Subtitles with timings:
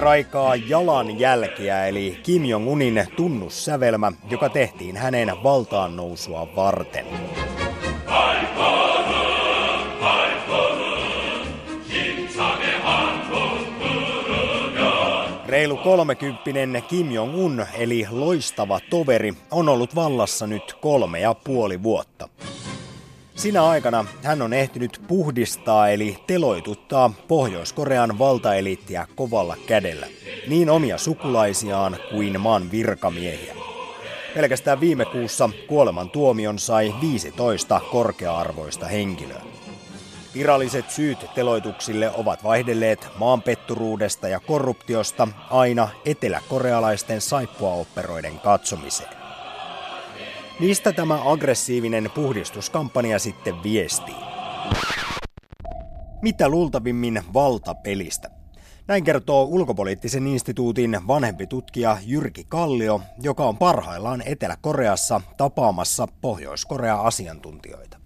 [0.00, 7.06] raikaa jalanjälkiä eli Kim Jong-unin tunnussävelmä, joka tehtiin hänen valtaan nousua varten.
[15.46, 22.28] Reilu kolmekymppinen Kim Jong-un, eli loistava toveri, on ollut vallassa nyt kolme ja puoli vuotta.
[23.40, 30.06] Sinä aikana hän on ehtinyt puhdistaa eli teloituttaa Pohjois-Korean valtaeliittiä kovalla kädellä,
[30.48, 33.54] niin omia sukulaisiaan kuin maan virkamiehiä.
[34.34, 39.42] Pelkästään viime kuussa kuoleman tuomion sai 15 korkea-arvoista henkilöä.
[40.34, 49.19] Viralliset syyt teloituksille ovat vaihdelleet maanpetturuudesta ja korruptiosta aina eteläkorealaisten saippuaoperoiden katsomiseen.
[50.60, 54.14] Mistä tämä aggressiivinen puhdistuskampanja sitten viestii?
[56.22, 58.28] Mitä luultavimmin valtapelistä?
[58.88, 67.96] Näin kertoo ulkopoliittisen instituutin vanhempi tutkija Jyrki Kallio, joka on parhaillaan Etelä-Koreassa tapaamassa Pohjois-Korea asiantuntijoita.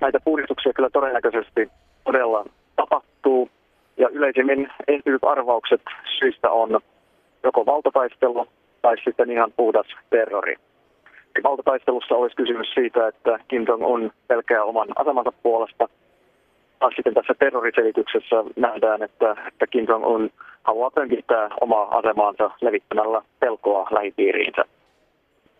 [0.00, 1.70] Näitä puhdistuksia kyllä todennäköisesti
[2.04, 2.44] todella
[2.76, 3.50] tapahtuu
[3.96, 5.82] ja yleisimmin esitetyt arvaukset
[6.18, 6.80] syistä on
[7.44, 8.46] joko valtataistelu
[8.82, 10.56] tai sitten ihan puhdas terrori.
[11.42, 15.88] Valtataistelussa olisi kysymys siitä, että Kim Jong-un pelkää oman asemansa puolesta.
[16.96, 20.30] Sitten tässä terroriselityksessä nähdään, että, että Kim Jong-un
[20.62, 24.64] haluaa pönkittää omaa asemaansa levittämällä pelkoa lähipiiriinsä.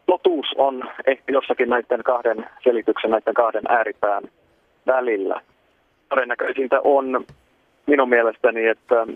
[0.07, 4.23] Totuus on ehkä jossakin näiden kahden selityksen, näiden kahden ääripään
[4.87, 5.41] välillä.
[6.09, 7.25] Todennäköisintä on
[7.87, 9.07] minun mielestäni, että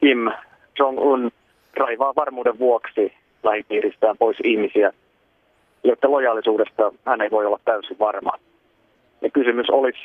[0.00, 0.30] Kim
[0.78, 1.30] Jong-un
[1.76, 4.92] raivaa varmuuden vuoksi lähipiiristään pois ihmisiä,
[5.84, 8.32] joiden lojaalisuudesta hän ei voi olla täysin varma.
[9.20, 9.98] Ja kysymys olisi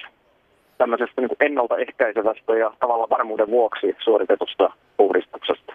[0.78, 5.74] tämmöisestä niin ennaltaehkäisevästä ja tavallaan varmuuden vuoksi suoritetusta puhdistuksesta.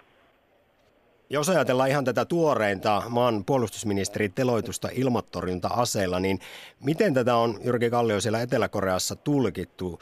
[1.29, 6.39] Jos ajatellaan ihan tätä tuoreinta maan puolustusministerin teloitusta ilmatorjunta-aseilla, niin
[6.85, 9.99] miten tätä on Jyrki Kallio siellä Etelä-Koreassa tulkittu?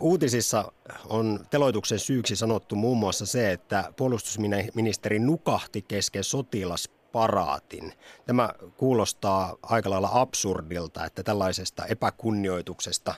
[0.00, 0.72] Uutisissa
[1.08, 7.92] on teloituksen syyksi sanottu muun muassa se, että puolustusministeri nukahti kesken sotilas paraatin.
[8.26, 13.14] Tämä kuulostaa aika lailla absurdilta, että tällaisesta epäkunnioituksesta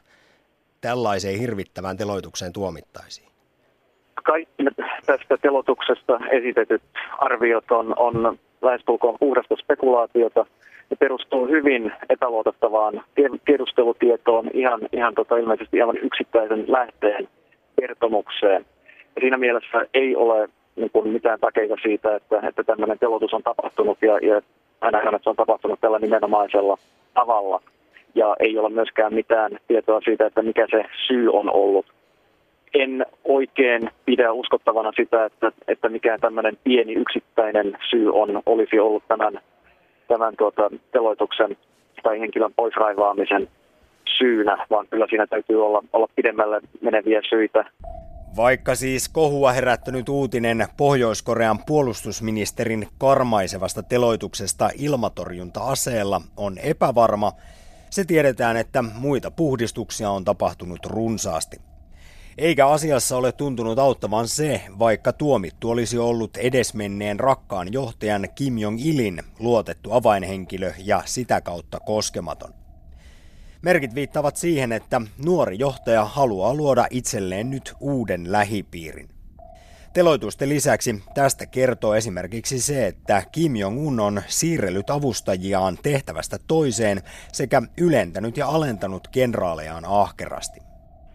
[0.81, 3.29] tällaiseen hirvittävään teloitukseen tuomittaisiin.
[4.25, 4.65] Kaikki
[5.07, 6.83] tästä telotuksesta esitetyt
[7.19, 10.47] arviot on, on lähestulkoon puhdasta spekulaatiota.
[10.91, 13.05] Ne perustuu hyvin epäluotettavaan
[13.45, 17.29] tiedustelutietoon, ihan, ihan tota, ilmeisesti aivan yksittäisen lähteen
[17.81, 18.67] kertomukseen.
[19.17, 23.43] Ja siinä mielessä ei ole niin kuin mitään takeita siitä, että, että tämmöinen telotus on
[23.43, 24.43] tapahtunut ja, ja
[24.81, 26.79] ainakaan, että se on tapahtunut tällä nimenomaisella
[27.15, 27.63] tavalla.
[28.15, 31.87] Ja ei ole myöskään mitään tietoa siitä, että mikä se syy on ollut.
[32.75, 39.03] En oikein pidä uskottavana sitä, että, että mikään tämmöinen pieni yksittäinen syy on, olisi ollut
[39.09, 39.41] tämän,
[40.09, 41.57] tämän tuota, teloituksen
[42.03, 43.49] tai henkilön poisraivaamisen
[44.19, 47.65] syynä, vaan kyllä siinä täytyy olla, olla pidemmälle meneviä syitä.
[48.37, 57.33] Vaikka siis kohua herättänyt uutinen Pohjois-Korean puolustusministerin karmaisevasta teloituksesta ilmatorjunta-aseella on epävarma,
[57.91, 61.61] se tiedetään, että muita puhdistuksia on tapahtunut runsaasti.
[62.39, 69.23] Eikä asiassa ole tuntunut auttavan se, vaikka tuomittu olisi ollut edesmenneen rakkaan johtajan Kim Jong-ilin
[69.39, 72.64] luotettu avainhenkilö ja sitä kautta koskematon.
[73.65, 79.09] Merkit viittavat siihen, että nuori johtaja haluaa luoda itselleen nyt uuden lähipiirin.
[79.95, 86.99] Teloitusten lisäksi tästä kertoo esimerkiksi se, että Kim Jong-un on siirrellyt avustajiaan tehtävästä toiseen
[87.33, 90.61] sekä ylentänyt ja alentanut kenraalejaan ahkerasti.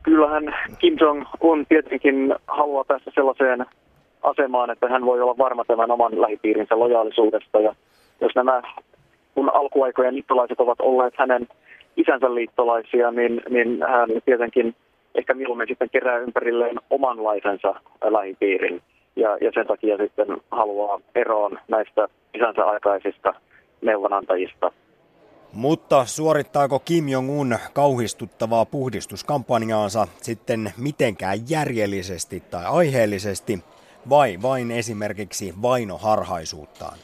[0.04, 0.44] Kyllähän
[0.80, 3.66] Kim Jong-un tietenkin haluaa päästä sellaiseen
[4.24, 7.60] asemaan, että hän voi olla varma tämän oman lähipiirinsä lojaalisuudesta.
[7.60, 7.76] Ja
[8.22, 8.62] jos nämä
[9.36, 11.48] kun alkuaikojen liittolaiset ovat olleet hänen
[11.98, 14.76] isänsä liittolaisia, niin, niin hän tietenkin
[15.16, 18.82] ehkä mieluummin sitten kerää ympärilleen omanlaisensa lähipiirin.
[19.16, 23.34] Ja, ja sen takia sitten haluaa eroon näistä isänsä aikaisista
[23.82, 24.72] neuvonantajista.
[25.54, 33.60] Mutta suorittaako Kim Jong-un kauhistuttavaa puhdistuskampanjaansa sitten mitenkään järjellisesti tai aiheellisesti
[34.10, 36.98] vai vain esimerkiksi vainoharhaisuuttaan?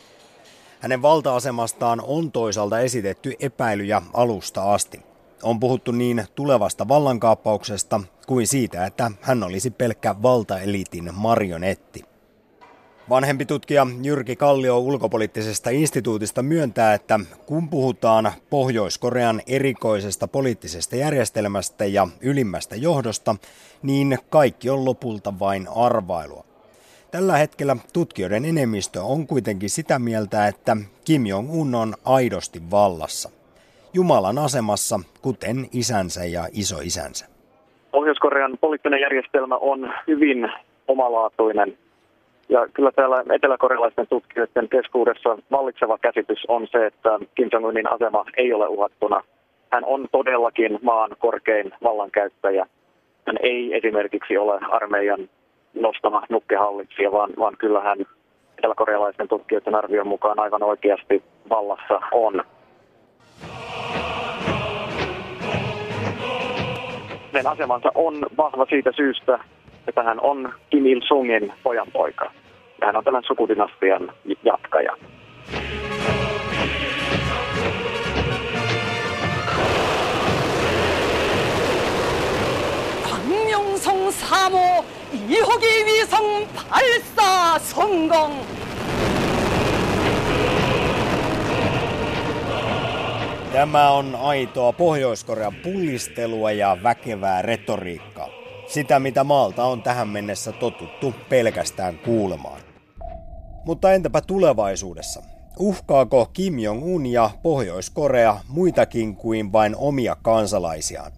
[0.86, 5.02] Hänen valta-asemastaan on toisaalta esitetty epäilyjä alusta asti.
[5.44, 12.04] On puhuttu niin tulevasta vallankaappauksesta kuin siitä, että hän olisi pelkkä valtaeliitin marionetti.
[13.10, 22.08] Vanhempi tutkija Jyrki Kallio ulkopoliittisesta instituutista myöntää, että kun puhutaan Pohjois-Korean erikoisesta poliittisesta järjestelmästä ja
[22.22, 23.36] ylimmästä johdosta,
[23.84, 26.55] niin kaikki on lopulta vain arvailua.
[27.16, 33.30] Tällä hetkellä tutkijoiden enemmistö on kuitenkin sitä mieltä, että Kim Jong-un on aidosti vallassa.
[33.94, 37.26] Jumalan asemassa, kuten isänsä ja isoisänsä.
[37.92, 40.52] Pohjois-Korean poliittinen järjestelmä on hyvin
[40.88, 41.78] omalaatuinen.
[42.50, 48.54] Ja kyllä täällä eteläkorealaisten tutkijoiden keskuudessa vallitseva käsitys on se, että Kim Jong-unin asema ei
[48.54, 49.22] ole uhattuna.
[49.72, 52.66] Hän on todellakin maan korkein vallankäyttäjä.
[53.28, 55.30] Hän ei esimerkiksi ole armeijan
[55.75, 57.98] nostama nukkehallitsija, vaan, vaan kyllä hän
[58.57, 62.44] eteläkorealaisten tutkijoiden arvion mukaan aivan oikeasti vallassa on.
[67.33, 69.39] Hänen asemansa on vahva siitä syystä,
[69.88, 72.31] että hän on Kim Il-sungin pojanpoika.
[72.86, 74.12] Hän on tämän sukudynastian
[74.44, 74.98] jatkaja.
[86.75, 88.33] 위성 발사 성공!
[93.53, 98.29] Tämä on aitoa Pohjois-Korean pullistelua ja väkevää retoriikkaa.
[98.67, 102.61] Sitä, mitä maalta on tähän mennessä totuttu pelkästään kuulemaan.
[103.65, 105.23] Mutta entäpä tulevaisuudessa?
[105.59, 111.12] Uhkaako Kim Jong-un ja Pohjois-Korea muitakin kuin vain omia kansalaisiaan?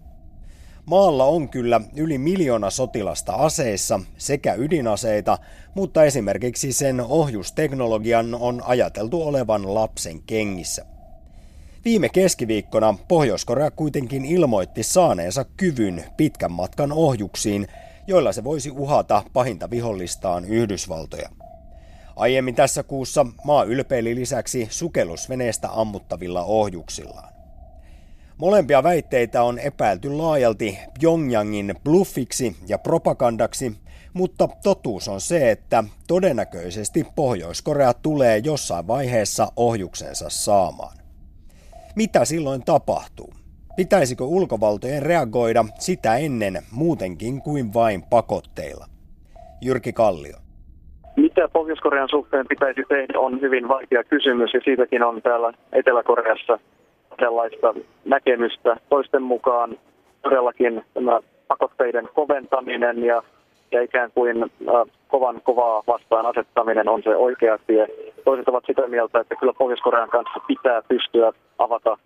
[0.88, 5.38] Maalla on kyllä yli miljoona sotilasta aseissa sekä ydinaseita,
[5.74, 10.84] mutta esimerkiksi sen ohjusteknologian on ajateltu olevan lapsen kengissä.
[11.84, 17.66] Viime keskiviikkona Pohjois-Korea kuitenkin ilmoitti saaneensa kyvyn pitkän matkan ohjuksiin,
[18.06, 21.28] joilla se voisi uhata pahinta vihollistaan Yhdysvaltoja.
[22.16, 27.37] Aiemmin tässä kuussa maa ylpeili lisäksi sukellusveneestä ammuttavilla ohjuksillaan.
[28.40, 33.72] Molempia väitteitä on epäilty laajalti Pyongyangin bluffiksi ja propagandaksi,
[34.14, 40.96] mutta totuus on se, että todennäköisesti Pohjois-Korea tulee jossain vaiheessa ohjuksensa saamaan.
[41.96, 43.34] Mitä silloin tapahtuu?
[43.76, 48.86] Pitäisikö ulkovaltojen reagoida sitä ennen muutenkin kuin vain pakotteilla?
[49.60, 50.36] Jyrki Kallio.
[51.16, 56.58] Mitä Pohjois-Korean suhteen pitäisi tehdä on hyvin vaikea kysymys ja siitäkin on täällä Etelä-Koreassa
[57.18, 57.74] sellaista
[58.04, 58.76] näkemystä.
[58.88, 59.78] Toisten mukaan
[60.22, 63.22] todellakin tämä pakotteiden koventaminen ja,
[63.72, 64.48] ja ikään kuin äh,
[65.08, 67.86] kovan kovaa vastaan asettaminen on se oikea tie.
[68.24, 71.98] Toiset ovat sitä mieltä, että kyllä Pohjois-Korean kanssa pitää pystyä avata,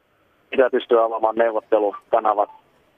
[0.50, 2.50] pitää pystyä avaamaan neuvottelukanavat,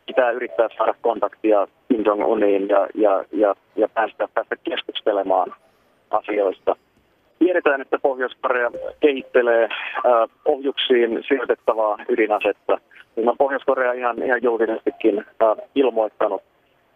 [0.07, 5.55] pitää yrittää saada kontaktia Kim Jong-uniin ja, ja, ja, ja päästä, päästä keskustelemaan
[6.11, 6.77] asioista.
[7.39, 8.71] Tiedetään, että Pohjois-Korea
[9.01, 12.79] kehittelee äh, ohjuksiin sijoitettavaa ydinasetta.
[13.17, 16.43] Niin on Pohjois-Korea ihan, ihan julkisestikin äh, ilmoittanut.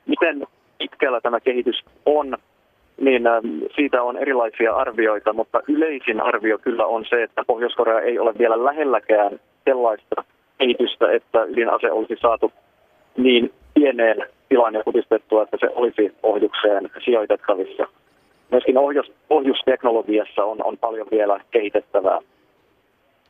[0.06, 0.46] Miten
[0.78, 2.36] pitkällä tämä kehitys on,
[3.00, 3.40] niin äh,
[3.76, 8.64] siitä on erilaisia arvioita, mutta yleisin arvio kyllä on se, että Pohjois-Korea ei ole vielä
[8.64, 10.24] lähelläkään sellaista
[10.58, 12.52] kehitystä, että ydinase olisi saatu
[13.16, 17.88] niin pieneen tilaan ja kutistettua, että se olisi ohjukseen sijoitettavissa
[18.50, 22.18] myöskin ohjus, ohjusteknologiassa on, on paljon vielä kehitettävää.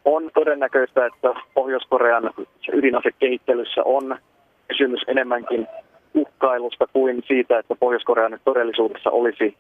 [0.05, 2.31] On todennäköistä, että Pohjois-Korean
[2.73, 4.19] ydinasekehittelyssä on
[4.69, 5.67] kysymys enemmänkin
[6.15, 9.57] uhkailusta kuin siitä, että Pohjois-Korea nyt todellisuudessa olisi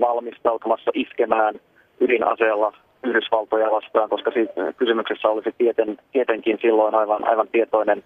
[0.00, 1.54] valmistautumassa iskemään
[2.00, 8.02] ydinaseella Yhdysvaltoja vastaan, koska siitä kysymyksessä olisi tieten, tietenkin silloin aivan, aivan tietoinen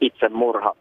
[0.00, 0.76] itsemurha.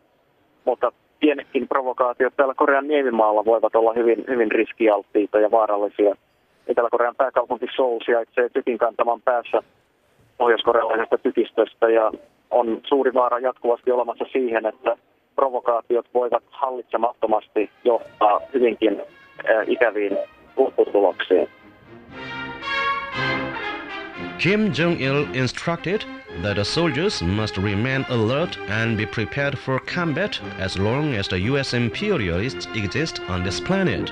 [0.65, 6.15] Mutta pienetkin provokaatiot täällä Korean niemimaalla voivat olla hyvin, hyvin riskialttiita ja vaarallisia.
[6.67, 9.63] Etelä-Korean pääkaupunki Seoul sijaitsee tykin kantaman päässä
[10.37, 12.11] pohjois-korealaisesta tykistöstä ja
[12.51, 14.97] on suuri vaara jatkuvasti olemassa siihen, että
[15.35, 19.01] provokaatiot voivat hallitsemattomasti johtaa hyvinkin
[19.67, 20.17] ikäviin
[20.57, 21.49] lopputuloksiin.
[24.41, 26.03] Kim Jong-il instructed
[26.41, 31.41] that the soldiers must remain alert and be prepared for combat as long as the
[31.41, 34.09] US imperialists exist on this planet.